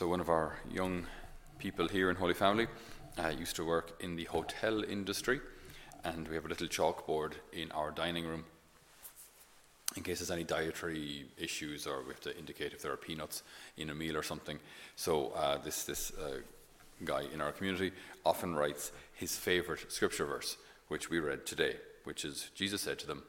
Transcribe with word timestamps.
So, 0.00 0.08
one 0.08 0.20
of 0.20 0.30
our 0.30 0.56
young 0.72 1.04
people 1.58 1.86
here 1.86 2.08
in 2.08 2.16
Holy 2.16 2.32
Family 2.32 2.68
uh, 3.22 3.28
used 3.38 3.54
to 3.56 3.66
work 3.66 4.02
in 4.02 4.16
the 4.16 4.24
hotel 4.24 4.82
industry, 4.82 5.40
and 6.04 6.26
we 6.26 6.36
have 6.36 6.46
a 6.46 6.48
little 6.48 6.68
chalkboard 6.68 7.34
in 7.52 7.70
our 7.72 7.90
dining 7.90 8.26
room 8.26 8.46
in 9.98 10.02
case 10.02 10.20
there's 10.20 10.30
any 10.30 10.44
dietary 10.44 11.26
issues 11.36 11.86
or 11.86 12.00
we 12.00 12.08
have 12.14 12.20
to 12.20 12.38
indicate 12.38 12.72
if 12.72 12.80
there 12.80 12.92
are 12.92 12.96
peanuts 12.96 13.42
in 13.76 13.90
a 13.90 13.94
meal 13.94 14.16
or 14.16 14.22
something. 14.22 14.58
So, 14.96 15.32
uh, 15.36 15.58
this, 15.58 15.84
this 15.84 16.12
uh, 16.12 16.38
guy 17.04 17.24
in 17.30 17.42
our 17.42 17.52
community 17.52 17.92
often 18.24 18.54
writes 18.54 18.92
his 19.12 19.36
favorite 19.36 19.92
scripture 19.92 20.24
verse, 20.24 20.56
which 20.88 21.10
we 21.10 21.20
read 21.20 21.44
today, 21.44 21.76
which 22.04 22.24
is 22.24 22.50
Jesus 22.54 22.80
said 22.80 22.98
to 23.00 23.06
them, 23.06 23.24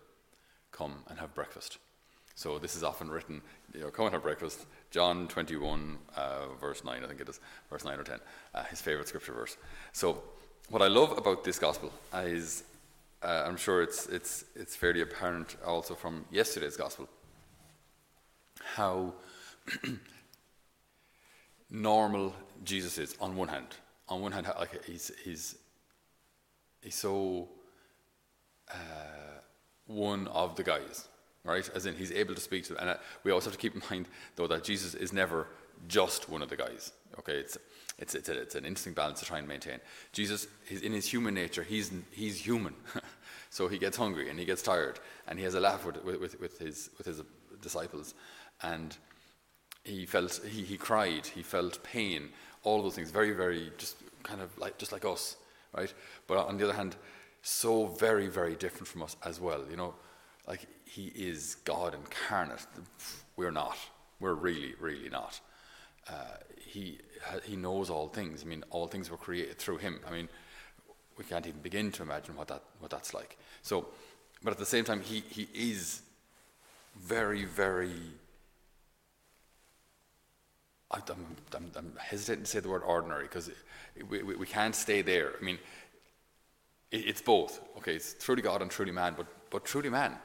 Come 0.71 1.03
and 1.09 1.19
have 1.19 1.35
breakfast. 1.35 1.79
So 2.35 2.57
this 2.59 2.75
is 2.75 2.83
often 2.83 3.09
written, 3.09 3.41
you 3.73 3.81
know, 3.81 3.89
come 3.89 4.05
and 4.05 4.13
have 4.13 4.23
breakfast. 4.23 4.65
John 4.89 5.27
21, 5.27 5.97
uh, 6.15 6.53
verse 6.59 6.83
9, 6.83 7.03
I 7.03 7.07
think 7.07 7.21
it 7.21 7.29
is, 7.29 7.39
verse 7.69 7.85
9 7.85 7.99
or 7.99 8.03
10, 8.03 8.19
uh, 8.53 8.63
his 8.65 8.81
favorite 8.81 9.07
scripture 9.07 9.33
verse. 9.33 9.57
So 9.93 10.23
what 10.69 10.81
I 10.81 10.87
love 10.87 11.17
about 11.17 11.43
this 11.43 11.59
gospel 11.59 11.91
is, 12.13 12.63
uh, 13.23 13.43
I'm 13.45 13.57
sure 13.57 13.81
it's, 13.81 14.07
it's, 14.07 14.45
it's 14.55 14.75
fairly 14.75 15.01
apparent 15.01 15.55
also 15.65 15.95
from 15.95 16.25
yesterday's 16.31 16.77
gospel, 16.77 17.07
how 18.75 19.13
normal 21.69 22.33
Jesus 22.63 22.97
is 22.97 23.15
on 23.19 23.35
one 23.35 23.47
hand. 23.47 23.67
On 24.09 24.21
one 24.21 24.31
hand, 24.31 24.47
like 24.59 24.83
he's, 24.85 25.11
he's, 25.23 25.55
he's 26.81 26.95
so 26.95 27.47
uh, 28.69 28.73
one 29.87 30.27
of 30.27 30.55
the 30.55 30.63
guys 30.63 31.07
right? 31.43 31.69
As 31.73 31.85
in, 31.85 31.95
he's 31.95 32.11
able 32.11 32.35
to 32.35 32.41
speak 32.41 32.63
to 32.65 32.73
them. 32.73 32.81
And 32.81 32.89
uh, 32.91 32.97
we 33.23 33.31
also 33.31 33.49
have 33.49 33.57
to 33.57 33.61
keep 33.61 33.75
in 33.75 33.81
mind, 33.89 34.07
though, 34.35 34.47
that 34.47 34.63
Jesus 34.63 34.93
is 34.93 35.13
never 35.13 35.47
just 35.87 36.29
one 36.29 36.41
of 36.41 36.49
the 36.49 36.57
guys. 36.57 36.91
Okay, 37.19 37.33
it's 37.33 37.57
it's 37.97 38.15
it's, 38.15 38.29
a, 38.29 38.41
it's 38.41 38.55
an 38.55 38.65
interesting 38.65 38.93
balance 38.93 39.19
to 39.19 39.25
try 39.25 39.39
and 39.39 39.47
maintain. 39.47 39.79
Jesus, 40.13 40.47
he's, 40.65 40.81
in 40.81 40.93
his 40.93 41.07
human 41.07 41.33
nature, 41.33 41.63
he's 41.63 41.91
he's 42.11 42.39
human, 42.39 42.73
so 43.49 43.67
he 43.67 43.77
gets 43.77 43.97
hungry 43.97 44.29
and 44.29 44.39
he 44.39 44.45
gets 44.45 44.61
tired 44.61 44.99
and 45.27 45.37
he 45.37 45.45
has 45.45 45.55
a 45.55 45.59
laugh 45.59 45.85
with 45.85 46.03
with, 46.03 46.39
with 46.39 46.57
his 46.59 46.89
with 46.97 47.05
his 47.07 47.21
disciples, 47.61 48.13
and 48.63 48.97
he 49.83 50.05
felt 50.05 50.39
he, 50.45 50.63
he 50.63 50.77
cried, 50.77 51.25
he 51.25 51.43
felt 51.43 51.83
pain, 51.83 52.29
all 52.63 52.81
those 52.81 52.95
things, 52.95 53.11
very 53.11 53.31
very 53.31 53.71
just 53.77 53.97
kind 54.23 54.41
of 54.41 54.57
like 54.57 54.77
just 54.77 54.91
like 54.91 55.05
us, 55.05 55.35
right? 55.75 55.93
But 56.27 56.37
on 56.37 56.57
the 56.57 56.63
other 56.63 56.73
hand, 56.73 56.95
so 57.41 57.87
very 57.87 58.27
very 58.27 58.55
different 58.55 58.87
from 58.87 59.03
us 59.03 59.15
as 59.25 59.39
well. 59.39 59.63
You 59.69 59.77
know, 59.77 59.95
like 60.47 60.65
he 60.91 61.07
is 61.15 61.55
God 61.63 61.95
incarnate. 61.95 62.67
We're 63.37 63.51
not. 63.51 63.77
We're 64.19 64.33
really, 64.33 64.73
really 64.77 65.07
not. 65.07 65.39
Uh, 66.09 66.35
he 66.59 66.99
he 67.45 67.55
knows 67.55 67.89
all 67.89 68.09
things. 68.09 68.43
I 68.43 68.45
mean, 68.45 68.65
all 68.71 68.87
things 68.87 69.09
were 69.09 69.15
created 69.15 69.57
through 69.57 69.77
him. 69.77 70.01
I 70.05 70.11
mean, 70.11 70.27
we 71.17 71.23
can't 71.23 71.47
even 71.47 71.61
begin 71.61 71.93
to 71.93 72.03
imagine 72.03 72.35
what 72.35 72.49
that 72.49 72.63
what 72.79 72.91
that's 72.91 73.13
like. 73.13 73.37
So, 73.61 73.87
but 74.43 74.51
at 74.51 74.57
the 74.57 74.65
same 74.65 74.83
time, 74.83 74.99
he 74.99 75.23
he 75.29 75.47
is 75.53 76.01
very, 76.99 77.45
very. 77.45 77.95
I, 80.91 80.97
am 80.97 81.25
I'm, 81.55 81.71
I'm 81.77 81.93
hesitating 82.01 82.43
to 82.43 82.49
say 82.49 82.59
the 82.59 82.67
word 82.67 82.83
ordinary 82.85 83.23
because 83.23 83.49
we, 84.09 84.23
we, 84.23 84.35
we, 84.35 84.45
can't 84.45 84.75
stay 84.75 85.01
there. 85.01 85.35
I 85.39 85.41
mean, 85.41 85.57
it, 86.91 87.07
it's 87.07 87.21
both. 87.21 87.61
Okay, 87.77 87.95
it's 87.95 88.13
truly 88.15 88.41
God 88.41 88.61
and 88.61 88.69
truly 88.69 88.91
man, 88.91 89.13
but 89.15 89.27
but 89.49 89.63
truly 89.63 89.89
man 89.89 90.17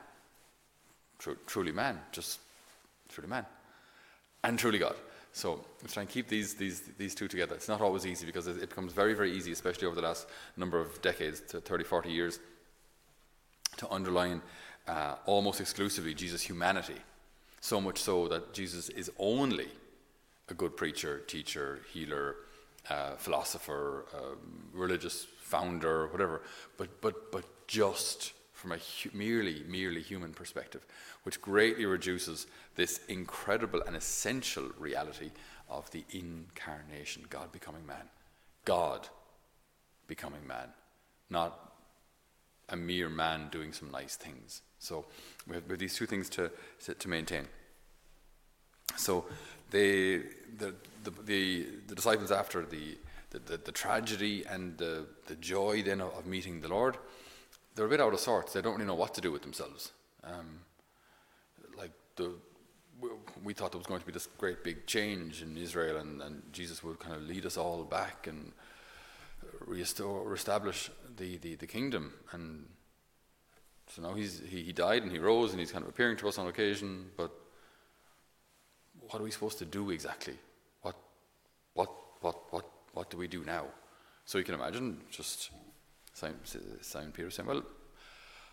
truly 1.19 1.73
man, 1.73 2.01
just 2.13 2.41
truly 3.09 3.29
man, 3.29 3.47
and 4.45 4.59
truly 4.59 4.79
God. 4.79 4.97
So 5.33 5.65
we 5.83 5.89
try 5.89 6.03
and 6.03 6.11
keep 6.11 6.29
these, 6.29 6.55
these, 6.55 6.81
these 6.97 7.15
two 7.15 7.29
together. 7.29 7.55
It's 7.55 7.69
not 7.69 7.83
always 7.83 8.07
easy 8.07 8.25
because 8.25 8.47
it 8.47 8.59
becomes 8.71 8.95
very, 8.95 9.13
very 9.13 9.33
easy, 9.33 9.53
especially 9.53 9.87
over 9.87 9.95
the 9.95 10.01
last 10.01 10.27
number 10.57 10.81
of 10.81 11.03
decades, 11.03 11.41
to 11.49 11.61
30, 11.61 11.85
40 11.85 12.11
years, 12.11 12.41
to 13.77 13.91
underline 13.91 14.41
uh, 14.89 15.17
almost 15.27 15.61
exclusively 15.61 16.15
Jesus' 16.15 16.41
humanity. 16.41 16.97
So 17.61 17.83
much 17.83 17.99
so 17.99 18.29
that 18.29 18.55
Jesus 18.55 18.89
is 18.89 19.11
only 19.19 19.69
a 20.49 20.55
good 20.55 20.75
preacher, 20.75 21.19
teacher, 21.27 21.81
healer, 21.93 22.37
uh, 22.89 23.17
philosopher, 23.17 24.07
um, 24.15 24.71
religious 24.73 25.27
founder, 25.41 26.07
whatever, 26.07 26.43
but, 26.79 27.01
but, 27.01 27.31
but 27.31 27.45
just 27.67 28.33
from 28.67 28.73
a 28.73 28.83
hu- 28.83 29.17
merely, 29.17 29.63
merely 29.69 30.03
human 30.03 30.33
perspective, 30.33 30.85
which 31.23 31.41
greatly 31.41 31.87
reduces 31.87 32.49
this 32.75 32.99
incredible 33.09 33.81
and 33.87 33.95
essential 33.95 34.71
reality 34.77 35.31
of 35.69 35.89
the 35.93 36.05
incarnation, 36.11 37.25
God 37.31 37.53
becoming 37.53 37.87
man. 37.87 38.09
God 38.65 39.09
becoming 40.09 40.45
man, 40.49 40.69
not 41.31 41.75
a 42.69 42.77
mere 42.77 43.09
man 43.09 43.49
doing 43.53 43.73
some 43.73 43.93
nice 43.93 44.17
things. 44.17 44.63
So 44.81 45.05
we 45.47 45.55
have, 45.55 45.65
we 45.67 45.71
have 45.71 45.79
these 45.79 45.95
two 45.95 46.07
things 46.07 46.29
to, 46.31 46.51
to 46.99 47.09
maintain. 47.09 47.45
So 48.97 49.27
they, 49.71 50.23
the, 50.59 50.75
the, 51.05 51.13
the, 51.25 51.67
the 51.87 51.95
disciples, 51.95 52.33
after 52.33 52.63
the, 52.63 52.99
the, 53.31 53.39
the, 53.39 53.57
the, 53.59 53.73
tragedy 53.73 54.45
and 54.45 54.77
the, 54.77 55.07
the 55.29 55.37
joy 55.37 55.85
then 55.85 56.01
of, 56.01 56.13
of 56.15 56.27
meeting 56.27 56.61
the 56.61 56.69
Lord, 56.69 56.97
they're 57.77 57.87
a 57.87 57.89
bit 57.89 58.01
out 58.01 58.13
of 58.13 58.21
sorts. 58.21 58.55
They 58.55 58.63
don't 58.63 58.75
really 58.75 58.87
know 58.87 58.95
what 58.95 59.15
to 59.15 59.21
do 59.21 59.31
with 59.31 59.43
themselves. 59.43 59.93
Um, 60.25 60.61
like 61.77 61.93
the, 62.17 62.33
we 63.45 63.53
thought 63.53 63.73
there 63.73 63.79
was 63.79 63.87
going 63.87 64.01
to 64.01 64.07
be 64.07 64.13
this 64.13 64.29
great 64.39 64.65
big 64.65 64.87
change 64.87 65.43
in 65.43 65.57
Israel, 65.57 65.99
and, 65.99 66.23
and 66.23 66.43
Jesus 66.53 66.83
would 66.83 66.99
kind 66.99 67.15
of 67.15 67.23
lead 67.23 67.45
us 67.45 67.57
all 67.59 67.85
back 67.85 68.27
and 68.27 68.53
restore, 69.61 70.27
reestablish 70.27 70.91
the, 71.17 71.37
the, 71.37 71.55
the 71.57 71.67
kingdom. 71.67 72.15
And 72.33 72.67
so 73.89 74.03
now 74.03 74.15
he's, 74.15 74.43
he, 74.49 74.63
he 74.63 74.73
died 74.73 75.03
and 75.03 75.13
he 75.13 75.19
rose, 75.19 75.51
and 75.51 75.61
he's 75.61 75.71
kind 75.71 75.85
of 75.85 75.91
appearing 75.91 76.17
to 76.19 76.29
us 76.29 76.39
on 76.39 76.47
occasion. 76.47 77.11
But 77.17 77.31
what 79.03 79.21
are 79.21 79.25
we 79.25 79.31
supposed 79.31 79.59
to 79.59 79.67
do 79.67 79.91
exactly? 79.91 80.39
What, 80.81 80.97
what, 81.75 81.91
what, 82.23 82.53
what, 82.53 82.71
what 82.95 83.11
do 83.11 83.19
we 83.19 83.29
do 83.29 83.45
now? 83.45 83.67
So 84.25 84.39
you 84.39 84.45
can 84.45 84.55
imagine 84.55 85.03
just 85.11 85.51
Simon, 86.17 86.39
Simon 86.81 87.13
Peter 87.13 87.31
saying, 87.31 87.47
Well, 87.47 87.63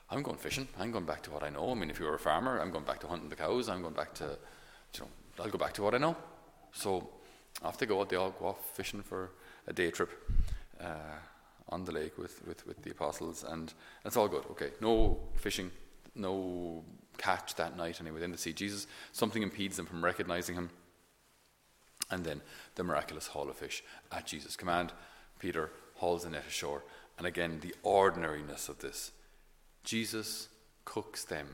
I'm 0.10 0.22
going 0.22 0.38
fishing. 0.38 0.68
I'm 0.78 0.92
going 0.92 1.06
back 1.06 1.24
to 1.24 1.32
what 1.32 1.44
I 1.44 1.50
know. 1.50 1.72
I 1.72 1.76
mean, 1.76 1.90
if 1.90 1.98
you 1.98 2.06
were 2.06 2.16
a 2.16 2.20
farmer, 2.20 2.60
I'm 2.60 2.72
going 2.72 2.84
back 2.84 3.00
to 3.00 3.08
hunting 3.08 3.30
the 3.30 3.38
cows. 3.38 3.70
I'm 3.70 3.82
going 3.82 3.94
back 3.94 4.14
to, 4.16 4.38
you 4.96 5.00
know, 5.00 5.08
I'll 5.40 5.50
go 5.50 5.58
back 5.58 5.72
to 5.76 5.82
what 5.82 5.96
I 5.96 5.98
know. 5.98 6.18
So 6.74 7.10
off 7.64 7.78
they 7.78 7.86
go. 7.86 8.04
They 8.04 8.18
all 8.18 8.32
go 8.32 8.48
off 8.48 8.76
fishing 8.76 9.02
for 9.02 9.32
a 9.66 9.72
day 9.72 9.92
trip 9.92 10.12
uh, 10.82 11.20
on 11.70 11.86
the 11.86 11.94
lake 11.94 12.18
with, 12.18 12.46
with, 12.46 12.68
with 12.68 12.84
the 12.84 12.92
apostles, 12.92 13.46
and 13.48 13.74
it's 14.04 14.18
all 14.18 14.28
good. 14.28 14.44
Okay, 14.52 14.72
no 14.82 15.18
fishing, 15.36 15.72
no 16.16 16.84
catch 17.18 17.56
that 17.56 17.78
night 17.78 18.02
anyway 18.02 18.24
in 18.24 18.32
the 18.32 18.38
see 18.38 18.52
Jesus, 18.52 18.88
something 19.14 19.42
impedes 19.42 19.78
them 19.78 19.86
from 19.86 20.04
recognizing 20.04 20.56
him. 20.56 20.70
And 22.12 22.26
then 22.26 22.42
the 22.76 22.84
miraculous 22.84 23.28
haul 23.28 23.50
of 23.50 23.56
fish 23.56 23.86
at 24.12 24.26
Jesus' 24.26 24.58
command. 24.58 24.92
Peter 25.40 25.72
hauls 25.96 26.24
the 26.24 26.30
net 26.30 26.44
ashore 26.46 26.84
and 27.18 27.28
again, 27.28 27.60
the 27.62 27.76
ordinariness 27.84 28.70
of 28.70 28.80
this. 28.80 29.12
Jesus 29.84 30.50
cooks 30.86 31.24
them 31.24 31.48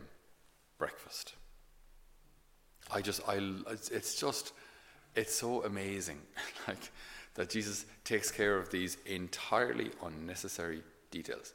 breakfast. 0.77 1.33
I 2.91 3.01
just, 3.01 3.21
I, 3.27 3.39
it's 3.91 4.19
just, 4.19 4.53
it's 5.15 5.35
so 5.35 5.63
amazing, 5.63 6.19
like 6.67 6.91
that 7.35 7.49
Jesus 7.49 7.85
takes 8.03 8.31
care 8.31 8.57
of 8.57 8.69
these 8.69 8.97
entirely 9.05 9.91
unnecessary 10.03 10.81
details. 11.11 11.53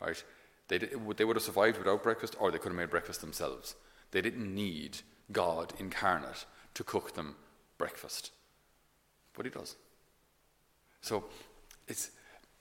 Right? 0.00 0.22
They, 0.68 0.78
they 0.78 1.24
would 1.24 1.36
have 1.36 1.42
survived 1.42 1.78
without 1.78 2.02
breakfast, 2.02 2.36
or 2.38 2.50
they 2.50 2.58
could 2.58 2.68
have 2.68 2.76
made 2.76 2.90
breakfast 2.90 3.20
themselves. 3.20 3.76
They 4.10 4.20
didn't 4.20 4.54
need 4.54 4.98
God 5.30 5.72
incarnate 5.78 6.44
to 6.74 6.84
cook 6.84 7.14
them 7.14 7.36
breakfast, 7.78 8.30
but 9.34 9.46
He 9.46 9.50
does. 9.50 9.76
So 11.00 11.24
it's 11.88 12.10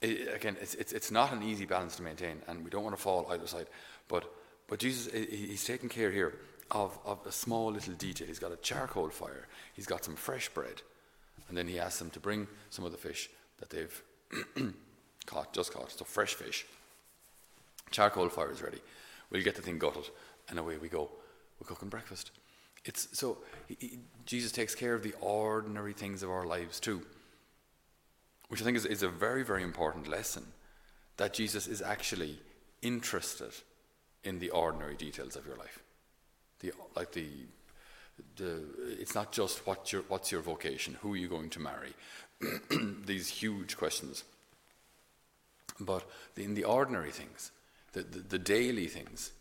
it, 0.02 0.34
again, 0.36 0.58
it's, 0.60 0.74
it's, 0.76 0.94
it's 0.94 1.12
not 1.12 1.32
an 1.32 1.44
easy 1.44 1.66
balance 1.66 1.96
to 1.98 2.04
maintain, 2.04 2.42
and 2.48 2.64
we 2.64 2.70
don't 2.70 2.84
want 2.84 2.96
to 2.96 3.02
fall 3.02 3.28
either 3.30 3.48
side. 3.48 3.68
But, 4.08 4.32
but 4.68 4.80
Jesus, 4.80 5.14
he's 5.14 5.64
taking 5.64 5.90
care 5.90 6.12
here 6.12 6.40
of, 6.72 6.98
of 7.06 7.20
a 7.26 7.32
small 7.32 7.72
little 7.72 7.94
detail. 7.94 8.28
He's 8.28 8.40
got 8.40 8.52
a 8.52 8.58
charcoal 8.58 9.10
fire, 9.10 9.48
he's 9.76 9.86
got 9.86 10.04
some 10.04 10.16
fresh 10.16 10.50
bread, 10.50 10.82
and 11.48 11.58
then 11.58 11.68
he 11.68 11.80
asks 11.80 12.00
them 12.00 12.10
to 12.12 12.20
bring 12.20 12.48
some 12.70 12.84
of 12.84 12.92
the 12.92 12.98
fish 12.98 13.30
that 13.60 13.70
they've 13.70 14.04
caught, 15.26 15.54
just 15.54 15.74
caught, 15.74 15.92
so 15.92 16.06
fresh 16.06 16.34
fish. 16.34 16.66
Charcoal 17.92 18.30
fire 18.30 18.52
is 18.52 18.62
ready. 18.62 18.80
We'll 19.30 19.44
get 19.44 19.56
the 19.56 19.62
thing 19.62 19.78
gutted, 19.78 20.10
and 20.50 20.58
away 20.58 20.78
we 20.78 20.90
go. 20.90 21.10
We're 21.60 21.68
cooking 21.68 21.90
breakfast. 21.90 22.32
It's 22.86 23.08
so 23.12 23.38
he, 23.68 23.78
he, 23.80 24.00
Jesus 24.26 24.52
takes 24.52 24.74
care 24.74 24.96
of 24.96 25.04
the 25.04 25.14
ordinary 25.22 25.94
things 25.94 26.24
of 26.24 26.32
our 26.32 26.46
lives 26.46 26.80
too 26.80 27.04
which 28.52 28.62
I 28.62 28.66
think 28.66 28.76
is, 28.76 28.86
is 28.86 29.02
a 29.02 29.08
very, 29.08 29.44
very 29.44 29.64
important 29.64 30.10
lesson 30.10 30.44
that 31.16 31.34
Jesus 31.34 31.68
is 31.68 31.82
actually 31.82 32.38
interested 32.82 33.54
in 34.26 34.40
the 34.40 34.50
ordinary 34.50 34.96
details 34.96 35.38
of 35.38 35.48
your 35.48 35.56
life. 35.56 35.80
The, 36.60 36.74
like 36.94 37.14
the, 37.14 37.28
the, 38.36 38.62
it's 39.00 39.16
not 39.16 39.32
just 39.32 39.66
what 39.66 39.94
your, 39.94 40.02
what's 40.10 40.34
your 40.34 40.42
vocation, 40.42 40.98
who 41.02 41.14
are 41.14 41.16
you 41.16 41.30
going 41.30 41.50
to 41.52 41.62
marry, 41.62 41.94
these 43.06 43.30
huge 43.30 43.78
questions. 43.78 44.26
But 45.80 46.04
in 46.36 46.54
the 46.54 46.66
ordinary 46.66 47.12
things, 47.12 47.54
the, 47.94 48.02
the, 48.02 48.20
the 48.20 48.40
daily 48.40 48.88
things, 48.88 49.32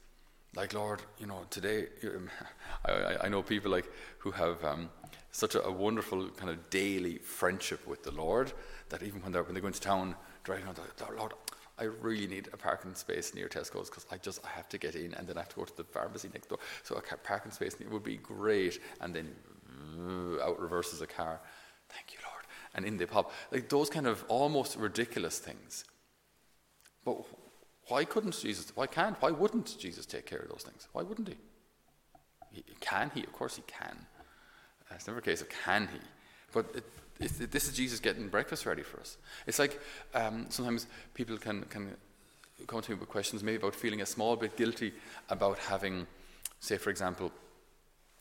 like 0.55 0.73
Lord, 0.73 1.03
you 1.19 1.27
know, 1.27 1.47
today 1.51 1.87
I, 2.85 3.17
I 3.25 3.29
know 3.29 3.43
people 3.43 3.73
like 3.73 3.91
who 4.19 4.31
have 4.31 4.65
um, 4.65 4.89
such 5.32 5.55
a, 5.55 5.65
a, 5.65 5.71
wonderful 5.71 6.29
kind 6.31 6.50
of 6.50 6.71
daily 6.71 7.19
friendship 7.19 7.87
with 7.87 8.03
the 8.03 8.11
Lord 8.11 8.53
that 8.88 9.03
even 9.03 9.23
when 9.23 9.32
they're 9.32 9.43
when 9.43 9.55
they 9.55 9.61
go 9.61 9.69
into 9.69 9.81
town 9.81 10.17
driving 10.44 10.65
around, 10.65 10.77
they're, 10.77 11.17
Lord, 11.17 11.35
I 11.79 11.85
really 11.85 12.27
need 12.27 12.49
a 12.53 12.56
parking 12.56 12.94
space 12.94 13.35
near 13.35 13.49
Tesco's 13.49 13.88
because 13.88 14.06
I 14.11 14.19
just 14.19 14.44
I 14.44 14.49
have 14.50 14.69
to 14.71 14.79
get 14.79 14.94
in 14.94 15.15
and 15.15 15.27
then 15.27 15.37
I 15.37 15.41
have 15.41 15.49
to 15.50 15.56
go 15.56 15.65
to 15.65 15.77
the 15.77 15.85
pharmacy 15.85 16.29
next 16.32 16.49
door. 16.49 16.59
So 16.82 16.97
a 16.97 17.17
parking 17.17 17.53
space 17.53 17.79
near 17.81 17.88
would 17.91 18.05
be 18.05 18.17
great, 18.17 18.81
and 19.00 19.15
then 19.15 19.35
out 20.43 20.61
reverses 20.61 21.00
a 21.00 21.06
car. 21.06 21.41
Thank 21.88 22.12
you, 22.12 22.19
Lord. 22.25 22.44
And 22.75 22.85
in 22.85 22.97
they 22.97 23.06
pop. 23.06 23.33
Like 23.50 23.69
those 23.69 23.91
kind 23.91 24.06
of 24.06 24.25
almost 24.29 24.76
ridiculous 24.76 25.38
things. 25.38 25.85
But 27.05 27.25
why 27.88 28.05
couldn't 28.05 28.38
Jesus, 28.38 28.73
why 28.75 28.87
can't, 28.87 29.21
why 29.21 29.31
wouldn't 29.31 29.76
Jesus 29.79 30.06
take 30.06 30.26
care 30.26 30.38
of 30.38 30.49
those 30.49 30.62
things? 30.62 30.87
Why 30.93 31.03
wouldn't 31.03 31.29
he? 31.29 31.37
he 32.53 32.65
can 32.81 33.11
he? 33.15 33.25
Of 33.25 33.33
course 33.33 33.56
he 33.56 33.62
can. 33.67 34.06
It's 34.94 35.06
never 35.06 35.20
a 35.20 35.22
case 35.22 35.40
of 35.40 35.48
can 35.48 35.88
he. 35.92 35.98
But 36.52 36.66
it, 36.75 36.84
it, 37.20 37.50
this 37.50 37.69
is 37.69 37.75
Jesus 37.75 38.00
getting 38.00 38.28
breakfast 38.28 38.66
ready 38.66 38.82
for 38.82 39.00
us. 39.00 39.16
It's 39.46 39.58
like 39.58 39.81
um, 40.14 40.46
sometimes 40.48 40.87
people 41.14 41.37
can, 41.37 41.62
can 41.64 41.96
come 42.66 42.82
to 42.82 42.90
me 42.90 42.96
with 42.98 43.08
questions 43.08 43.42
maybe 43.42 43.56
about 43.56 43.75
feeling 43.75 44.00
a 44.02 44.06
small 44.06 44.37
bit 44.37 44.56
guilty 44.56 44.92
about 45.28 45.58
having, 45.58 46.06
say, 46.58 46.76
for 46.76 46.90
example, 46.90 47.32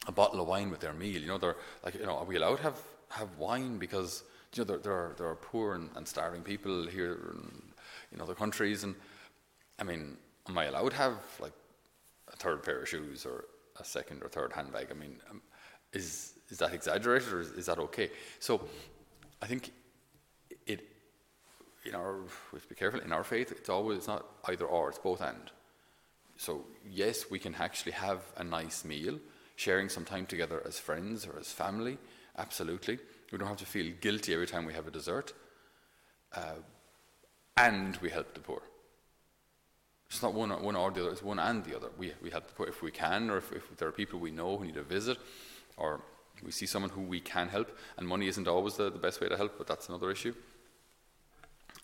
a 0.07 0.11
bottle 0.11 0.41
of 0.41 0.47
wine 0.47 0.69
with 0.69 0.79
their 0.79 0.93
meal. 0.93 1.21
You 1.21 1.27
know, 1.27 1.37
they're 1.37 1.55
like, 1.83 1.95
you 1.95 2.05
know, 2.05 2.17
are 2.17 2.25
we 2.25 2.37
allowed 2.37 2.57
to 2.57 2.63
have, 2.63 2.79
have 3.09 3.37
wine 3.37 3.77
because 3.77 4.23
you 4.55 4.63
know 4.63 4.65
there, 4.65 4.77
there 4.77 4.93
are 4.93 5.15
there 5.17 5.27
are 5.27 5.35
poor 5.35 5.75
and, 5.75 5.89
and 5.95 6.07
starving 6.07 6.41
people 6.41 6.87
here 6.87 7.33
in, 7.33 7.61
in 8.13 8.21
other 8.21 8.33
countries, 8.33 8.83
and 8.83 8.95
I 9.77 9.83
mean, 9.83 10.17
am 10.47 10.57
I 10.57 10.65
allowed 10.65 10.89
to 10.89 10.95
have 10.95 11.17
like 11.39 11.53
a 12.31 12.35
third 12.35 12.63
pair 12.63 12.81
of 12.81 12.89
shoes 12.89 13.25
or 13.25 13.45
a 13.79 13.83
second 13.83 14.23
or 14.23 14.29
third 14.29 14.53
handbag? 14.53 14.87
I 14.89 14.95
mean, 14.95 15.17
um, 15.29 15.41
is 15.93 16.33
is 16.49 16.57
that 16.57 16.73
exaggerated 16.73 17.31
or 17.31 17.41
is, 17.41 17.65
that 17.65 17.79
okay? 17.79 18.09
So, 18.39 18.61
I 19.41 19.45
think 19.45 19.71
it 20.65 20.81
in 21.85 21.95
our 21.95 22.17
we 22.51 22.55
have 22.55 22.63
to 22.63 22.69
be 22.69 22.75
careful 22.75 22.99
in 22.99 23.11
our 23.11 23.23
faith. 23.23 23.51
It's 23.51 23.69
always 23.69 23.99
it's 23.99 24.07
not 24.07 24.25
either 24.45 24.65
or; 24.65 24.89
it's 24.89 24.99
both 24.99 25.21
and. 25.21 25.51
So 26.37 26.65
yes, 26.89 27.29
we 27.29 27.39
can 27.39 27.55
actually 27.55 27.91
have 27.93 28.21
a 28.37 28.43
nice 28.43 28.85
meal, 28.85 29.19
sharing 29.55 29.89
some 29.89 30.05
time 30.05 30.25
together 30.25 30.61
as 30.65 30.79
friends 30.79 31.25
or 31.25 31.37
as 31.37 31.51
family. 31.51 31.97
Absolutely, 32.37 32.99
we 33.31 33.37
don't 33.37 33.47
have 33.47 33.57
to 33.57 33.65
feel 33.65 33.91
guilty 33.99 34.33
every 34.33 34.47
time 34.47 34.65
we 34.65 34.73
have 34.73 34.87
a 34.87 34.91
dessert, 34.91 35.33
uh, 36.35 36.61
and 37.57 37.97
we 37.97 38.09
help 38.09 38.33
the 38.33 38.39
poor. 38.39 38.61
It's 40.09 40.23
not 40.23 40.33
one, 40.33 40.49
one 40.63 40.75
or 40.75 40.89
the 40.89 41.01
other, 41.01 41.11
it's 41.11 41.21
one 41.21 41.37
and 41.37 41.63
the 41.63 41.75
other. 41.75 41.89
We, 41.97 42.13
we 42.23 42.31
help 42.31 42.45
if 42.67 42.81
we 42.81 42.89
can, 42.89 43.29
or 43.29 43.37
if, 43.37 43.51
if 43.51 43.77
there 43.77 43.87
are 43.87 43.91
people 43.91 44.19
we 44.19 44.31
know 44.31 44.57
who 44.57 44.65
need 44.65 44.77
a 44.77 44.83
visit, 44.83 45.17
or 45.77 46.01
we 46.43 46.51
see 46.51 46.65
someone 46.65 46.91
who 46.91 47.01
we 47.01 47.19
can 47.19 47.47
help, 47.47 47.75
and 47.97 48.07
money 48.07 48.27
isn't 48.27 48.47
always 48.47 48.75
the, 48.75 48.89
the 48.89 48.99
best 48.99 49.21
way 49.21 49.27
to 49.27 49.37
help, 49.37 49.57
but 49.57 49.67
that's 49.67 49.89
another 49.89 50.11
issue. 50.11 50.33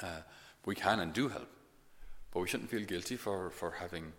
Uh, 0.01 0.21
we 0.65 0.75
can 0.75 0.99
and 0.99 1.13
do 1.13 1.29
help, 1.29 1.47
but 2.31 2.39
we 2.39 2.47
shouldn't 2.47 2.69
feel 2.69 2.85
guilty 2.85 3.15
for, 3.15 3.49
for 3.49 3.71
having 3.71 4.13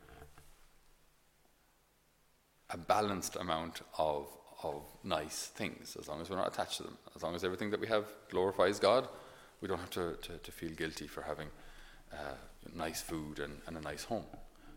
a 2.70 2.76
balanced 2.76 3.36
amount 3.36 3.82
of, 3.98 4.28
of 4.62 4.82
nice 5.04 5.46
things, 5.46 5.96
as 6.00 6.08
long 6.08 6.20
as 6.20 6.30
we're 6.30 6.36
not 6.36 6.52
attached 6.52 6.78
to 6.78 6.84
them. 6.84 6.98
As 7.14 7.22
long 7.22 7.34
as 7.34 7.44
everything 7.44 7.70
that 7.70 7.80
we 7.80 7.86
have 7.86 8.06
glorifies 8.30 8.78
God, 8.78 9.08
we 9.60 9.68
don't 9.68 9.78
have 9.78 9.90
to, 9.90 10.16
to, 10.22 10.38
to 10.38 10.52
feel 10.52 10.70
guilty 10.70 11.06
for 11.06 11.22
having 11.22 11.48
uh, 12.12 12.34
nice 12.74 13.02
food 13.02 13.38
and, 13.38 13.60
and, 13.66 13.76
a 13.76 13.80
nice 13.80 14.04
home. 14.04 14.24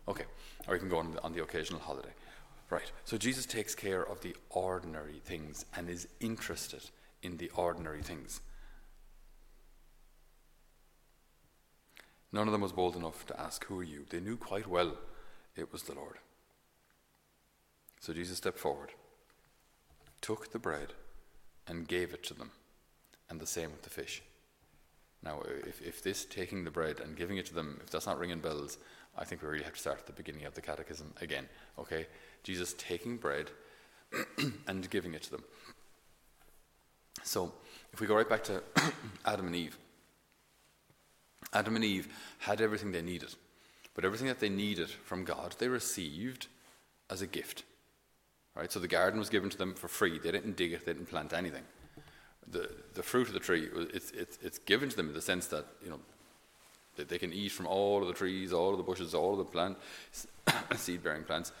Okay, 0.08 0.24
or 0.66 0.74
you 0.74 0.80
can 0.80 0.88
go 0.88 0.98
on 0.98 1.18
on 1.22 1.32
the 1.32 1.42
occasional 1.42 1.80
holiday. 1.80 2.12
Right, 2.70 2.92
so 3.04 3.18
Jesus 3.18 3.46
takes 3.46 3.74
care 3.74 4.02
of 4.02 4.20
the 4.20 4.36
ordinary 4.48 5.20
things 5.24 5.66
and 5.76 5.90
is 5.90 6.06
interested 6.20 6.88
in 7.20 7.36
the 7.36 7.50
ordinary 7.50 8.00
things. 8.00 8.40
None 12.32 12.46
of 12.46 12.52
them 12.52 12.60
was 12.60 12.72
bold 12.72 12.94
enough 12.94 13.26
to 13.26 13.40
ask, 13.40 13.64
Who 13.64 13.80
are 13.80 13.84
you? 13.84 14.06
They 14.08 14.20
knew 14.20 14.36
quite 14.36 14.68
well 14.68 14.96
it 15.56 15.72
was 15.72 15.82
the 15.82 15.96
Lord. 15.96 16.18
So 18.00 18.12
Jesus 18.12 18.38
stepped 18.38 18.58
forward, 18.58 18.92
took 20.20 20.52
the 20.52 20.60
bread, 20.60 20.92
and 21.66 21.88
gave 21.88 22.14
it 22.14 22.22
to 22.24 22.34
them, 22.34 22.52
and 23.28 23.40
the 23.40 23.46
same 23.46 23.72
with 23.72 23.82
the 23.82 23.90
fish. 23.90 24.22
Now, 25.22 25.42
if, 25.66 25.82
if 25.82 26.02
this 26.02 26.24
taking 26.24 26.64
the 26.64 26.70
bread 26.70 27.00
and 27.00 27.16
giving 27.16 27.36
it 27.36 27.46
to 27.46 27.54
them, 27.54 27.78
if 27.82 27.90
that's 27.90 28.06
not 28.06 28.18
ringing 28.18 28.40
bells, 28.40 28.78
I 29.18 29.24
think 29.24 29.42
we 29.42 29.48
really 29.48 29.64
have 29.64 29.74
to 29.74 29.80
start 29.80 29.98
at 29.98 30.06
the 30.06 30.12
beginning 30.12 30.44
of 30.46 30.54
the 30.54 30.62
catechism 30.62 31.12
again. 31.20 31.46
Okay? 31.78 32.06
Jesus 32.42 32.74
taking 32.78 33.16
bread 33.18 33.50
and 34.66 34.88
giving 34.88 35.14
it 35.14 35.22
to 35.24 35.30
them. 35.30 35.44
So, 37.22 37.52
if 37.92 38.00
we 38.00 38.06
go 38.06 38.14
right 38.14 38.28
back 38.28 38.44
to 38.44 38.62
Adam 39.26 39.46
and 39.46 39.56
Eve, 39.56 39.76
Adam 41.52 41.76
and 41.76 41.84
Eve 41.84 42.08
had 42.38 42.60
everything 42.60 42.92
they 42.92 43.02
needed, 43.02 43.34
but 43.94 44.04
everything 44.04 44.28
that 44.28 44.40
they 44.40 44.48
needed 44.48 44.88
from 44.88 45.24
God, 45.24 45.54
they 45.58 45.68
received 45.68 46.46
as 47.10 47.20
a 47.20 47.26
gift. 47.26 47.64
Right? 48.54 48.72
So 48.72 48.80
the 48.80 48.88
garden 48.88 49.18
was 49.18 49.28
given 49.28 49.50
to 49.50 49.58
them 49.58 49.74
for 49.74 49.88
free. 49.88 50.18
They 50.18 50.30
didn't 50.30 50.56
dig 50.56 50.72
it, 50.72 50.86
they 50.86 50.94
didn't 50.94 51.10
plant 51.10 51.34
anything 51.34 51.64
the, 52.48 52.70
the 52.94 53.02
fruit 53.02 53.28
of 53.28 53.34
the 53.34 53.40
tree, 53.40 53.68
it's, 53.94 54.10
it's, 54.12 54.38
it's 54.42 54.58
given 54.58 54.88
to 54.88 54.96
them 54.96 55.08
in 55.08 55.14
the 55.14 55.22
sense 55.22 55.46
that, 55.48 55.66
you 55.82 55.90
know, 55.90 56.00
that 56.96 57.08
they 57.08 57.18
can 57.18 57.32
eat 57.32 57.52
from 57.52 57.66
all 57.66 58.02
of 58.02 58.08
the 58.08 58.14
trees, 58.14 58.52
all 58.52 58.72
of 58.72 58.76
the 58.76 58.82
bushes, 58.82 59.14
all 59.14 59.32
of 59.32 59.38
the 59.38 59.44
plant, 59.44 59.78
seed-bearing 60.76 61.24
plants. 61.24 61.52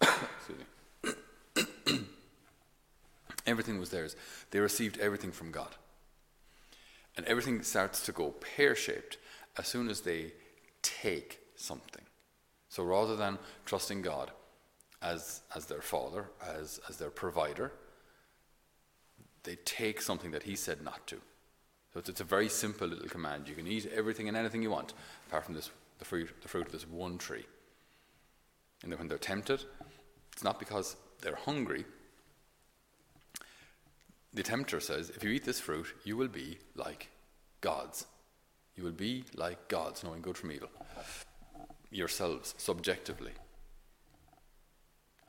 Everything 3.46 3.78
was 3.78 3.90
theirs. 3.90 4.16
They 4.50 4.58
received 4.58 4.98
everything 4.98 5.30
from 5.30 5.52
God. 5.52 5.68
And 7.16 7.24
everything 7.26 7.62
starts 7.62 8.04
to 8.06 8.12
go 8.12 8.30
pear-shaped 8.30 9.18
as 9.56 9.68
soon 9.68 9.88
as 9.88 10.00
they 10.00 10.32
take 10.82 11.38
something. 11.54 12.02
So 12.68 12.82
rather 12.82 13.16
than 13.16 13.38
trusting 13.64 14.02
God 14.02 14.32
as, 15.00 15.42
as 15.54 15.66
their 15.66 15.80
father, 15.80 16.26
as, 16.44 16.80
as 16.88 16.96
their 16.96 17.10
provider, 17.10 17.72
they 19.46 19.56
take 19.64 20.02
something 20.02 20.32
that 20.32 20.42
he 20.42 20.56
said 20.56 20.82
not 20.82 21.06
to. 21.06 21.16
So 21.94 22.00
it's, 22.00 22.08
it's, 22.10 22.20
a 22.20 22.24
very 22.24 22.48
simple 22.50 22.88
little 22.88 23.08
command. 23.08 23.48
You 23.48 23.54
can 23.54 23.66
eat 23.66 23.90
everything 23.94 24.28
and 24.28 24.36
anything 24.36 24.62
you 24.62 24.70
want, 24.70 24.92
apart 25.28 25.46
from 25.46 25.54
this, 25.54 25.70
the, 25.98 26.04
fruit, 26.04 26.28
the 26.42 26.48
fruit 26.48 26.66
of 26.66 26.72
this 26.72 26.86
one 26.86 27.16
tree. 27.16 27.46
And 28.82 28.92
when 28.98 29.08
they're 29.08 29.16
tempted, 29.16 29.64
it's 30.32 30.44
not 30.44 30.58
because 30.58 30.96
they're 31.22 31.36
hungry. 31.36 31.86
The 34.34 34.42
tempter 34.42 34.80
says, 34.80 35.08
if 35.08 35.24
you 35.24 35.30
eat 35.30 35.44
this 35.44 35.60
fruit, 35.60 35.86
you 36.04 36.16
will 36.16 36.28
be 36.28 36.58
like 36.74 37.08
gods. 37.62 38.06
You 38.76 38.84
will 38.84 38.92
be 38.92 39.24
like 39.34 39.68
gods, 39.68 40.04
knowing 40.04 40.20
good 40.20 40.36
from 40.36 40.52
evil. 40.52 40.68
Yourselves, 41.90 42.54
subjectively. 42.58 43.32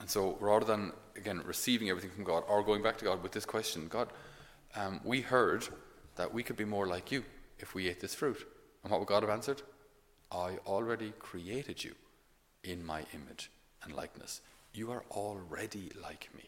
And 0.00 0.08
so 0.08 0.36
rather 0.40 0.64
than, 0.64 0.92
again, 1.16 1.42
receiving 1.44 1.90
everything 1.90 2.10
from 2.10 2.24
God 2.24 2.44
or 2.48 2.62
going 2.62 2.82
back 2.82 2.98
to 2.98 3.04
God 3.04 3.22
with 3.22 3.32
this 3.32 3.44
question, 3.44 3.88
God, 3.88 4.08
um, 4.76 5.00
we 5.04 5.20
heard 5.20 5.66
that 6.16 6.32
we 6.32 6.42
could 6.42 6.56
be 6.56 6.64
more 6.64 6.86
like 6.86 7.10
you 7.10 7.24
if 7.58 7.74
we 7.74 7.88
ate 7.88 8.00
this 8.00 8.14
fruit. 8.14 8.46
And 8.82 8.90
what 8.90 9.00
would 9.00 9.08
God 9.08 9.22
have 9.22 9.30
answered? 9.30 9.62
I 10.30 10.58
already 10.66 11.12
created 11.18 11.82
you 11.82 11.94
in 12.62 12.84
my 12.84 13.04
image 13.14 13.50
and 13.82 13.94
likeness. 13.94 14.40
You 14.72 14.90
are 14.92 15.04
already 15.10 15.90
like 16.00 16.28
me. 16.36 16.44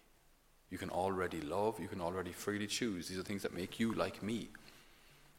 You 0.71 0.79
can 0.79 0.91
already 0.91 1.41
love, 1.41 1.81
you 1.81 1.89
can 1.89 2.01
already 2.01 2.31
freely 2.31 2.69
choose. 2.69 3.09
These 3.09 3.19
are 3.19 3.25
things 3.25 3.43
that 3.43 3.55
make 3.55 3.81
you 3.81 3.93
like 3.93 4.23
me. 4.23 4.51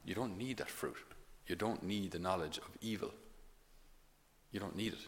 You 0.03 0.13
don't 0.13 0.37
need 0.37 0.57
that 0.57 0.69
fruit. 0.69 0.97
You 1.47 1.55
don't 1.55 1.83
need 1.83 2.11
the 2.11 2.19
knowledge 2.19 2.57
of 2.57 2.69
evil. 2.81 3.13
You 4.51 4.59
don't 4.59 4.75
need 4.75 4.93
it 4.93 5.07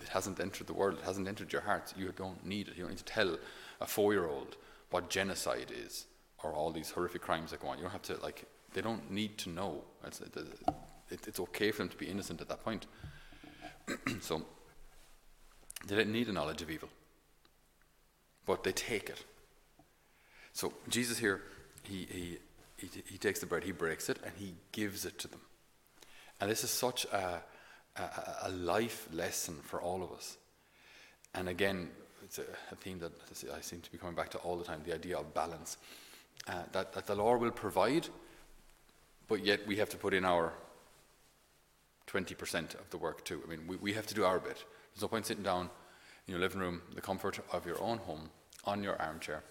it 0.00 0.08
hasn't 0.08 0.40
entered 0.40 0.66
the 0.66 0.74
world, 0.74 0.98
it 0.98 1.04
hasn't 1.04 1.28
entered 1.28 1.52
your 1.52 1.62
heart. 1.62 1.92
You 1.96 2.12
don't 2.16 2.44
need 2.44 2.68
it. 2.68 2.76
You 2.76 2.82
don't 2.82 2.90
need 2.90 2.98
to 2.98 3.04
tell 3.04 3.36
a 3.80 3.86
four 3.86 4.12
year 4.12 4.26
old 4.26 4.56
what 4.90 5.10
genocide 5.10 5.72
is 5.74 6.06
or 6.42 6.52
all 6.52 6.70
these 6.70 6.90
horrific 6.90 7.22
crimes 7.22 7.50
that 7.50 7.60
go 7.60 7.68
on. 7.68 7.78
You 7.78 7.84
don't 7.84 7.92
have 7.92 8.02
to, 8.02 8.16
like, 8.22 8.44
they 8.74 8.80
don't 8.80 9.10
need 9.10 9.38
to 9.38 9.50
know. 9.50 9.82
It's, 10.06 10.20
it, 10.20 10.36
it, 11.10 11.26
it's 11.26 11.40
okay 11.40 11.70
for 11.70 11.78
them 11.78 11.88
to 11.88 11.96
be 11.96 12.06
innocent 12.06 12.40
at 12.40 12.48
that 12.48 12.64
point. 12.64 12.86
so, 14.20 14.42
they 15.86 15.96
don't 15.96 16.12
need 16.12 16.28
a 16.28 16.32
knowledge 16.32 16.62
of 16.62 16.70
evil, 16.70 16.88
but 18.46 18.64
they 18.64 18.72
take 18.72 19.08
it. 19.08 19.24
So, 20.52 20.72
Jesus 20.88 21.18
here, 21.18 21.42
he, 21.82 22.06
he, 22.10 22.38
he, 22.76 22.88
he 23.06 23.18
takes 23.18 23.40
the 23.40 23.46
bread, 23.46 23.64
he 23.64 23.72
breaks 23.72 24.08
it, 24.08 24.18
and 24.24 24.32
he 24.36 24.54
gives 24.72 25.04
it 25.04 25.18
to 25.20 25.28
them. 25.28 25.40
And 26.40 26.50
this 26.50 26.62
is 26.62 26.70
such 26.70 27.04
a 27.06 27.42
a, 28.44 28.48
life 28.50 29.08
lesson 29.12 29.56
for 29.62 29.80
all 29.80 30.02
of 30.02 30.12
us. 30.12 30.36
And 31.34 31.48
again, 31.48 31.90
it's 32.24 32.38
a, 32.38 32.44
a, 32.72 32.76
theme 32.76 32.98
that 33.00 33.12
I 33.54 33.60
seem 33.60 33.80
to 33.80 33.92
be 33.92 33.98
coming 33.98 34.14
back 34.14 34.30
to 34.30 34.38
all 34.38 34.56
the 34.56 34.64
time 34.64 34.82
the 34.84 34.94
idea 34.94 35.16
of 35.18 35.34
balance. 35.34 35.76
Uh, 36.46 36.62
that, 36.72 36.92
that 36.92 37.06
the 37.06 37.14
Lord 37.14 37.40
will 37.40 37.50
provide, 37.50 38.08
but 39.26 39.44
yet 39.44 39.66
we 39.66 39.76
have 39.76 39.88
to 39.90 39.96
put 39.96 40.14
in 40.14 40.24
our 40.24 40.52
20% 42.06 42.74
of 42.74 42.88
the 42.90 42.96
work 42.96 43.24
too. 43.24 43.42
I 43.46 43.50
mean, 43.50 43.66
we, 43.66 43.76
we 43.76 43.92
have 43.92 44.06
to 44.06 44.14
do 44.14 44.24
our 44.24 44.38
bit. 44.38 44.64
There's 44.94 45.02
no 45.02 45.08
point 45.08 45.26
sitting 45.26 45.42
down 45.42 45.68
in 46.26 46.32
your 46.32 46.40
living 46.40 46.60
room, 46.60 46.82
the 46.94 47.00
comfort 47.00 47.40
of 47.52 47.66
your 47.66 47.80
own 47.82 47.98
home, 47.98 48.30
on 48.64 48.82
your 48.82 49.00
armchair, 49.00 49.42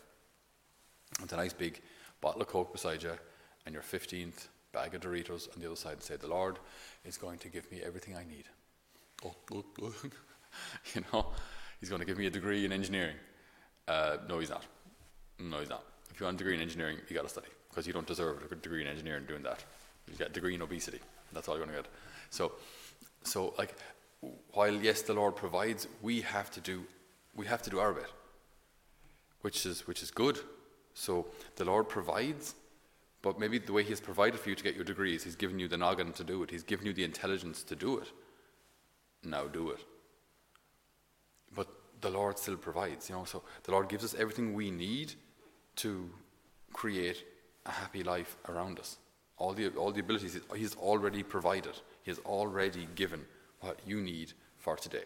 with 1.21 1.31
a 1.33 1.37
nice 1.37 1.53
big 1.53 1.81
bottle 2.21 2.41
of 2.41 2.47
Coke 2.47 2.71
beside 2.71 3.03
you, 3.03 3.13
and 3.65 3.73
your 3.73 3.83
15th 3.83 4.47
bag 4.77 4.93
of 4.93 5.01
Doritos 5.01 5.53
on 5.53 5.61
the 5.61 5.65
other 5.65 5.75
side, 5.75 5.93
and 5.93 6.03
say, 6.03 6.17
The 6.17 6.27
Lord 6.27 6.59
is 7.03 7.17
going 7.17 7.39
to 7.39 7.49
give 7.49 7.69
me 7.71 7.81
everything 7.83 8.15
I 8.15 8.23
need. 8.23 8.45
Oh, 9.25 9.33
oh, 9.53 9.65
oh. 9.81 9.93
you 10.93 11.03
know, 11.11 11.27
He's 11.79 11.89
going 11.89 11.99
to 11.99 12.05
give 12.05 12.17
me 12.17 12.27
a 12.27 12.29
degree 12.29 12.63
in 12.65 12.71
engineering. 12.71 13.15
Uh, 13.87 14.17
no, 14.29 14.39
He's 14.39 14.49
not. 14.49 14.65
No, 15.39 15.59
He's 15.59 15.69
not. 15.69 15.83
If 16.11 16.19
you 16.19 16.25
want 16.25 16.35
a 16.35 16.37
degree 16.37 16.55
in 16.55 16.61
engineering, 16.61 16.97
you 17.09 17.15
got 17.15 17.23
to 17.23 17.29
study, 17.29 17.47
because 17.69 17.87
you 17.87 17.93
don't 17.93 18.07
deserve 18.07 18.51
a 18.51 18.55
degree 18.55 18.81
in 18.81 18.87
engineering 18.87 19.25
doing 19.27 19.43
that. 19.43 19.63
You 20.07 20.15
get 20.15 20.29
a 20.29 20.33
degree 20.33 20.53
in 20.53 20.61
obesity. 20.61 20.99
That's 21.33 21.47
all 21.47 21.57
you're 21.57 21.65
going 21.65 21.75
to 21.75 21.83
get. 21.83 21.91
So, 22.29 22.53
so 23.23 23.53
like, 23.57 23.75
while 24.53 24.73
yes, 24.73 25.01
the 25.01 25.13
Lord 25.13 25.35
provides, 25.35 25.87
we 26.01 26.21
have 26.21 26.51
to 26.51 26.61
do, 26.61 26.83
we 27.35 27.47
have 27.47 27.61
to 27.63 27.69
do 27.69 27.79
our 27.79 27.93
bit, 27.93 28.11
which 29.41 29.65
is 29.65 29.87
which 29.87 30.01
is 30.01 30.11
good. 30.11 30.39
So 30.93 31.27
the 31.55 31.65
Lord 31.65 31.89
provides, 31.89 32.55
but 33.21 33.39
maybe 33.39 33.57
the 33.59 33.73
way 33.73 33.83
He 33.83 33.89
has 33.89 34.01
provided 34.01 34.39
for 34.39 34.49
you 34.49 34.55
to 34.55 34.63
get 34.63 34.75
your 34.75 34.83
degrees, 34.83 35.23
He's 35.23 35.35
given 35.35 35.59
you 35.59 35.67
the 35.67 35.77
noggin 35.77 36.13
to 36.13 36.23
do 36.23 36.43
it. 36.43 36.51
He's 36.51 36.63
given 36.63 36.85
you 36.85 36.93
the 36.93 37.03
intelligence 37.03 37.63
to 37.63 37.75
do 37.75 37.97
it. 37.97 38.11
Now 39.23 39.47
do 39.47 39.71
it. 39.71 39.79
But 41.55 41.67
the 42.01 42.09
Lord 42.09 42.37
still 42.37 42.57
provides, 42.57 43.09
you 43.09 43.15
know. 43.15 43.25
So 43.25 43.43
the 43.63 43.71
Lord 43.71 43.89
gives 43.89 44.03
us 44.03 44.15
everything 44.15 44.53
we 44.53 44.71
need 44.71 45.13
to 45.77 46.09
create 46.73 47.25
a 47.65 47.71
happy 47.71 48.03
life 48.03 48.37
around 48.47 48.79
us. 48.79 48.97
All 49.37 49.53
the 49.53 49.69
all 49.69 49.91
the 49.91 49.99
abilities 49.99 50.39
He's 50.55 50.75
already 50.75 51.23
provided. 51.23 51.73
He 52.03 52.11
has 52.11 52.19
already 52.19 52.87
given 52.95 53.25
what 53.61 53.79
you 53.85 54.01
need 54.01 54.33
for 54.57 54.75
today. 54.75 55.05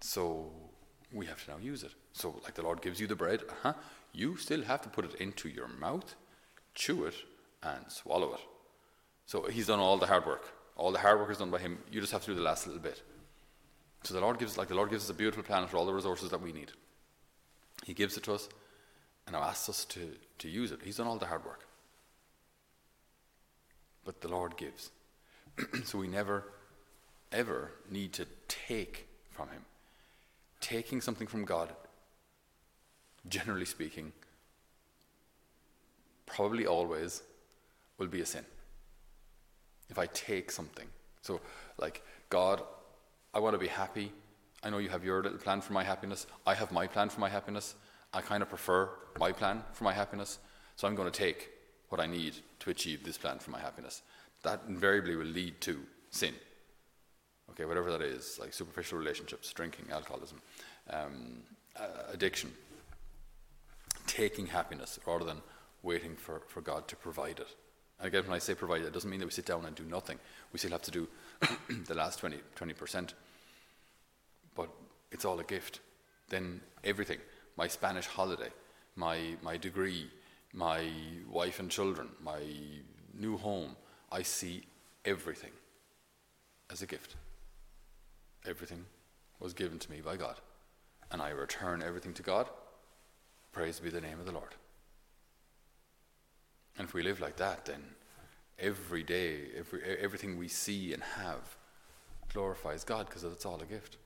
So 0.00 0.50
we 1.14 1.26
have 1.26 1.44
to 1.44 1.52
now 1.52 1.56
use 1.58 1.82
it. 1.82 1.92
So, 2.12 2.40
like 2.44 2.54
the 2.54 2.62
Lord 2.62 2.82
gives 2.82 3.00
you 3.00 3.06
the 3.06 3.16
bread, 3.16 3.42
uh-huh, 3.48 3.74
you 4.12 4.36
still 4.36 4.62
have 4.62 4.82
to 4.82 4.88
put 4.88 5.04
it 5.04 5.14
into 5.16 5.48
your 5.48 5.68
mouth, 5.68 6.14
chew 6.74 7.04
it, 7.04 7.14
and 7.62 7.84
swallow 7.88 8.34
it. 8.34 8.40
So 9.26 9.44
He's 9.44 9.68
done 9.68 9.78
all 9.78 9.96
the 9.96 10.06
hard 10.06 10.26
work. 10.26 10.52
All 10.76 10.92
the 10.92 10.98
hard 10.98 11.20
work 11.20 11.30
is 11.30 11.38
done 11.38 11.50
by 11.50 11.58
Him. 11.58 11.78
You 11.90 12.00
just 12.00 12.12
have 12.12 12.22
to 12.22 12.32
do 12.32 12.34
the 12.34 12.42
last 12.42 12.66
little 12.66 12.82
bit. 12.82 13.02
So 14.02 14.14
the 14.14 14.20
Lord 14.20 14.38
gives, 14.38 14.58
like 14.58 14.68
the 14.68 14.74
Lord 14.74 14.90
gives 14.90 15.04
us 15.04 15.10
a 15.10 15.14
beautiful 15.14 15.42
planet 15.42 15.70
for 15.70 15.78
all 15.78 15.86
the 15.86 15.94
resources 15.94 16.30
that 16.30 16.42
we 16.42 16.52
need. 16.52 16.72
He 17.84 17.94
gives 17.94 18.16
it 18.16 18.24
to 18.24 18.34
us, 18.34 18.48
and 19.26 19.34
now 19.34 19.42
asks 19.42 19.68
us 19.68 19.84
to, 19.86 20.10
to 20.38 20.48
use 20.48 20.72
it. 20.72 20.80
He's 20.84 20.98
done 20.98 21.06
all 21.06 21.16
the 21.16 21.26
hard 21.26 21.44
work 21.44 21.64
but 24.04 24.20
the 24.20 24.28
Lord 24.28 24.56
gives. 24.56 24.90
so 25.84 25.98
we 25.98 26.06
never, 26.06 26.44
ever 27.32 27.72
need 27.90 28.12
to 28.14 28.26
take 28.48 29.08
from 29.30 29.48
Him. 29.48 29.64
Taking 30.64 31.02
something 31.02 31.26
from 31.26 31.44
God, 31.44 31.68
generally 33.28 33.66
speaking, 33.66 34.12
probably 36.24 36.66
always 36.66 37.22
will 37.98 38.06
be 38.06 38.22
a 38.22 38.24
sin. 38.24 38.46
If 39.90 39.98
I 39.98 40.06
take 40.06 40.50
something. 40.50 40.86
So, 41.20 41.42
like, 41.76 42.02
God, 42.30 42.62
I 43.34 43.40
want 43.40 43.52
to 43.52 43.58
be 43.58 43.66
happy. 43.66 44.10
I 44.62 44.70
know 44.70 44.78
you 44.78 44.88
have 44.88 45.04
your 45.04 45.22
little 45.22 45.36
plan 45.36 45.60
for 45.60 45.74
my 45.74 45.84
happiness. 45.84 46.26
I 46.46 46.54
have 46.54 46.72
my 46.72 46.86
plan 46.86 47.10
for 47.10 47.20
my 47.20 47.28
happiness. 47.28 47.74
I 48.14 48.22
kind 48.22 48.42
of 48.42 48.48
prefer 48.48 48.88
my 49.18 49.32
plan 49.32 49.62
for 49.74 49.84
my 49.84 49.92
happiness. 49.92 50.38
So 50.76 50.88
I'm 50.88 50.94
going 50.94 51.12
to 51.12 51.18
take 51.26 51.50
what 51.90 52.00
I 52.00 52.06
need 52.06 52.36
to 52.60 52.70
achieve 52.70 53.04
this 53.04 53.18
plan 53.18 53.38
for 53.38 53.50
my 53.50 53.60
happiness. 53.60 54.00
That 54.44 54.62
invariably 54.66 55.14
will 55.16 55.26
lead 55.26 55.60
to 55.60 55.80
sin. 56.08 56.32
Okay, 57.54 57.64
whatever 57.64 57.90
that 57.92 58.02
is, 58.02 58.38
like 58.40 58.52
superficial 58.52 58.98
relationships, 58.98 59.52
drinking, 59.52 59.86
alcoholism, 59.92 60.40
um, 60.90 61.36
uh, 61.76 62.12
addiction, 62.12 62.52
taking 64.06 64.46
happiness 64.46 64.98
rather 65.06 65.24
than 65.24 65.40
waiting 65.82 66.16
for, 66.16 66.42
for 66.48 66.60
God 66.60 66.88
to 66.88 66.96
provide 66.96 67.38
it. 67.38 67.54
And 68.00 68.08
again, 68.08 68.24
when 68.24 68.34
I 68.34 68.38
say 68.38 68.54
provide, 68.54 68.82
it 68.82 68.92
doesn't 68.92 69.08
mean 69.08 69.20
that 69.20 69.26
we 69.26 69.32
sit 69.32 69.46
down 69.46 69.64
and 69.66 69.76
do 69.76 69.84
nothing. 69.84 70.18
We 70.52 70.58
still 70.58 70.72
have 70.72 70.82
to 70.82 70.90
do 70.90 71.08
the 71.86 71.94
last 71.94 72.18
20, 72.18 72.38
20%. 72.56 73.12
But 74.56 74.68
it's 75.12 75.24
all 75.24 75.38
a 75.38 75.44
gift. 75.44 75.80
Then 76.28 76.60
everything 76.82 77.18
my 77.56 77.68
Spanish 77.68 78.06
holiday, 78.06 78.50
my, 78.96 79.36
my 79.42 79.56
degree, 79.56 80.10
my 80.52 80.88
wife 81.30 81.60
and 81.60 81.70
children, 81.70 82.08
my 82.20 82.40
new 83.16 83.36
home, 83.36 83.76
I 84.10 84.22
see 84.22 84.62
everything 85.04 85.52
as 86.70 86.82
a 86.82 86.86
gift. 86.86 87.14
Everything 88.46 88.84
was 89.40 89.54
given 89.54 89.78
to 89.78 89.90
me 89.90 90.00
by 90.00 90.16
God, 90.16 90.36
and 91.10 91.20
I 91.22 91.30
return 91.30 91.82
everything 91.82 92.12
to 92.14 92.22
God. 92.22 92.48
Praise 93.52 93.80
be 93.80 93.90
the 93.90 94.00
name 94.00 94.20
of 94.20 94.26
the 94.26 94.32
Lord. 94.32 94.54
And 96.76 96.88
if 96.88 96.94
we 96.94 97.02
live 97.02 97.20
like 97.20 97.36
that, 97.36 97.66
then 97.66 97.82
every 98.58 99.02
day, 99.02 99.42
every, 99.56 99.82
everything 99.98 100.36
we 100.36 100.48
see 100.48 100.92
and 100.92 101.02
have 101.02 101.56
glorifies 102.32 102.84
God 102.84 103.06
because 103.06 103.24
it's 103.24 103.46
all 103.46 103.60
a 103.60 103.66
gift. 103.66 103.96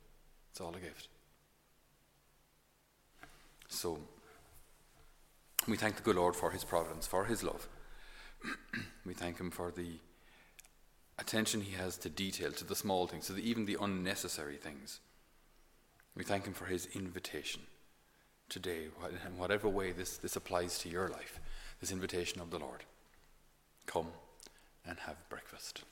It's 0.50 0.60
all 0.60 0.74
a 0.74 0.80
gift. 0.80 1.08
So, 3.68 3.98
we 5.66 5.76
thank 5.76 5.96
the 5.96 6.02
good 6.02 6.16
Lord 6.16 6.34
for 6.34 6.50
his 6.50 6.64
providence, 6.64 7.06
for 7.06 7.24
his 7.24 7.42
love. 7.42 7.68
we 9.06 9.14
thank 9.14 9.38
him 9.38 9.50
for 9.50 9.70
the 9.70 9.98
attention 11.18 11.62
he 11.62 11.76
has 11.76 11.96
to 11.98 12.08
detail, 12.08 12.52
to 12.52 12.64
the 12.64 12.76
small 12.76 13.06
things, 13.06 13.26
to 13.26 13.32
the, 13.32 13.48
even 13.48 13.64
the 13.64 13.76
unnecessary 13.80 14.56
things. 14.56 15.00
We 16.14 16.24
thank 16.24 16.46
him 16.46 16.54
for 16.54 16.66
his 16.66 16.86
invitation 16.94 17.62
today, 18.48 18.86
in 19.26 19.38
whatever 19.38 19.68
way 19.68 19.92
this, 19.92 20.16
this 20.16 20.36
applies 20.36 20.78
to 20.78 20.88
your 20.88 21.08
life, 21.08 21.38
this 21.80 21.92
invitation 21.92 22.40
of 22.40 22.50
the 22.50 22.58
Lord. 22.58 22.84
Come 23.86 24.08
and 24.86 24.98
have 25.00 25.28
breakfast. 25.28 25.82